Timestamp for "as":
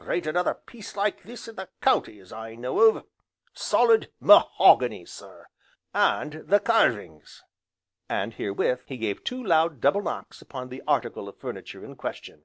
2.18-2.32